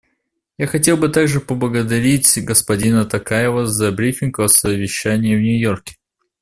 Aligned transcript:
Я 0.57 0.65
хотел 0.65 0.97
бы 0.97 1.09
также 1.09 1.39
поблагодарить 1.39 2.43
господина 2.43 3.05
Токаева 3.05 3.67
за 3.67 3.91
брифинг 3.91 4.39
о 4.39 4.47
совещании 4.47 5.35
в 5.35 5.39
Нью-Йорке. 5.41 5.95